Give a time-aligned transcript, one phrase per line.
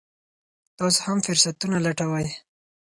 [0.77, 2.27] تاسو هم فرصتونه لټوئ.